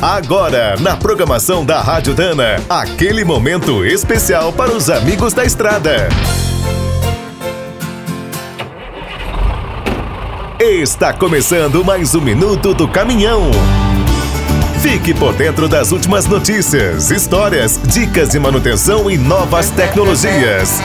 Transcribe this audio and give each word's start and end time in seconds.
Agora, 0.00 0.76
na 0.78 0.94
programação 0.94 1.64
da 1.64 1.80
Rádio 1.80 2.14
Dana, 2.14 2.62
aquele 2.68 3.24
momento 3.24 3.82
especial 3.82 4.52
para 4.52 4.70
os 4.70 4.90
amigos 4.90 5.32
da 5.32 5.42
estrada. 5.42 6.08
Está 10.60 11.14
começando 11.14 11.82
mais 11.82 12.14
um 12.14 12.20
minuto 12.20 12.74
do 12.74 12.86
caminhão. 12.86 13.50
Fique 14.82 15.14
por 15.14 15.32
dentro 15.32 15.66
das 15.66 15.92
últimas 15.92 16.26
notícias, 16.26 17.10
histórias, 17.10 17.80
dicas 17.82 18.28
de 18.28 18.38
manutenção 18.38 19.10
e 19.10 19.16
novas 19.16 19.70
tecnologias. 19.70 20.78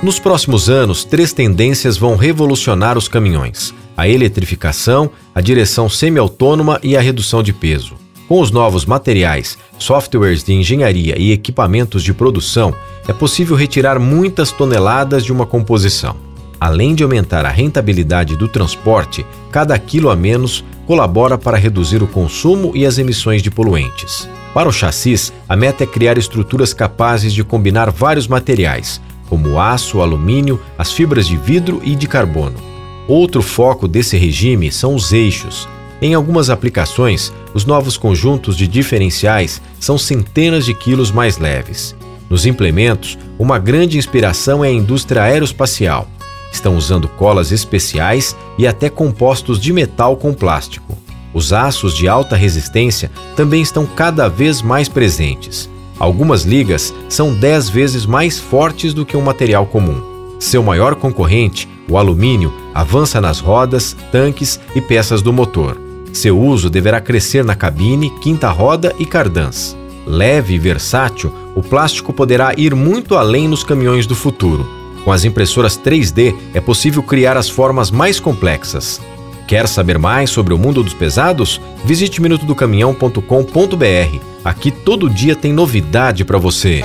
Nos 0.00 0.20
próximos 0.20 0.70
anos, 0.70 1.04
três 1.04 1.32
tendências 1.32 1.98
vão 1.98 2.14
revolucionar 2.14 2.96
os 2.96 3.08
caminhões: 3.08 3.74
a 3.98 4.08
eletrificação, 4.08 5.10
a 5.34 5.40
direção 5.40 5.88
semi-autônoma 5.88 6.78
e 6.84 6.96
a 6.96 7.00
redução 7.00 7.42
de 7.42 7.52
peso. 7.52 7.94
Com 8.28 8.40
os 8.40 8.52
novos 8.52 8.86
materiais, 8.86 9.58
softwares 9.76 10.44
de 10.44 10.52
engenharia 10.52 11.18
e 11.18 11.32
equipamentos 11.32 12.04
de 12.04 12.14
produção, 12.14 12.72
é 13.08 13.12
possível 13.12 13.56
retirar 13.56 13.98
muitas 13.98 14.52
toneladas 14.52 15.24
de 15.24 15.32
uma 15.32 15.44
composição. 15.44 16.14
Além 16.60 16.94
de 16.94 17.02
aumentar 17.02 17.44
a 17.44 17.48
rentabilidade 17.48 18.36
do 18.36 18.46
transporte, 18.46 19.26
cada 19.50 19.76
quilo 19.76 20.10
a 20.10 20.14
menos 20.14 20.64
colabora 20.86 21.36
para 21.36 21.56
reduzir 21.56 22.00
o 22.00 22.06
consumo 22.06 22.70
e 22.76 22.86
as 22.86 22.98
emissões 22.98 23.42
de 23.42 23.50
poluentes. 23.50 24.28
Para 24.54 24.68
o 24.68 24.72
chassis, 24.72 25.32
a 25.48 25.56
meta 25.56 25.82
é 25.82 25.86
criar 25.88 26.16
estruturas 26.18 26.72
capazes 26.72 27.32
de 27.32 27.42
combinar 27.42 27.90
vários 27.90 28.28
materiais, 28.28 29.00
como 29.28 29.58
aço, 29.58 30.00
alumínio, 30.00 30.60
as 30.78 30.92
fibras 30.92 31.26
de 31.26 31.36
vidro 31.36 31.80
e 31.84 31.96
de 31.96 32.06
carbono. 32.06 32.67
Outro 33.08 33.40
foco 33.40 33.88
desse 33.88 34.18
regime 34.18 34.70
são 34.70 34.94
os 34.94 35.14
eixos. 35.14 35.66
Em 36.02 36.12
algumas 36.12 36.50
aplicações, 36.50 37.32
os 37.54 37.64
novos 37.64 37.96
conjuntos 37.96 38.54
de 38.54 38.68
diferenciais 38.68 39.62
são 39.80 39.96
centenas 39.96 40.66
de 40.66 40.74
quilos 40.74 41.10
mais 41.10 41.38
leves. 41.38 41.96
Nos 42.28 42.44
implementos, 42.44 43.16
uma 43.38 43.58
grande 43.58 43.96
inspiração 43.96 44.62
é 44.62 44.68
a 44.68 44.72
indústria 44.72 45.22
aeroespacial. 45.22 46.06
Estão 46.52 46.76
usando 46.76 47.08
colas 47.08 47.50
especiais 47.50 48.36
e 48.58 48.66
até 48.66 48.90
compostos 48.90 49.58
de 49.58 49.72
metal 49.72 50.14
com 50.14 50.34
plástico. 50.34 50.98
Os 51.32 51.50
aços 51.50 51.96
de 51.96 52.06
alta 52.06 52.36
resistência 52.36 53.10
também 53.34 53.62
estão 53.62 53.86
cada 53.86 54.28
vez 54.28 54.60
mais 54.60 54.86
presentes. 54.86 55.68
Algumas 55.98 56.42
ligas 56.42 56.92
são 57.08 57.34
10 57.34 57.70
vezes 57.70 58.04
mais 58.04 58.38
fortes 58.38 58.92
do 58.92 59.06
que 59.06 59.16
um 59.16 59.22
material 59.22 59.64
comum. 59.64 60.36
Seu 60.38 60.62
maior 60.62 60.94
concorrente, 60.94 61.68
o 61.88 61.96
alumínio, 61.96 62.52
avança 62.78 63.20
nas 63.20 63.40
rodas, 63.40 63.96
tanques 64.12 64.60
e 64.72 64.80
peças 64.80 65.20
do 65.20 65.32
motor. 65.32 65.76
Seu 66.12 66.40
uso 66.40 66.70
deverá 66.70 67.00
crescer 67.00 67.44
na 67.44 67.56
cabine, 67.56 68.08
quinta 68.20 68.48
roda 68.50 68.94
e 69.00 69.04
cardãs. 69.04 69.76
Leve 70.06 70.54
e 70.54 70.58
versátil, 70.60 71.34
o 71.56 71.62
plástico 71.62 72.12
poderá 72.12 72.54
ir 72.56 72.76
muito 72.76 73.16
além 73.16 73.48
nos 73.48 73.64
caminhões 73.64 74.06
do 74.06 74.14
futuro. 74.14 74.64
Com 75.04 75.10
as 75.10 75.24
impressoras 75.24 75.76
3D 75.76 76.36
é 76.54 76.60
possível 76.60 77.02
criar 77.02 77.36
as 77.36 77.48
formas 77.48 77.90
mais 77.90 78.20
complexas. 78.20 79.00
Quer 79.48 79.66
saber 79.66 79.98
mais 79.98 80.30
sobre 80.30 80.54
o 80.54 80.58
mundo 80.58 80.80
dos 80.80 80.94
pesados? 80.94 81.60
Visite 81.84 82.22
minutodocaminhão.com.br. 82.22 84.18
Aqui 84.44 84.70
todo 84.70 85.10
dia 85.10 85.34
tem 85.34 85.52
novidade 85.52 86.24
para 86.24 86.38
você. 86.38 86.84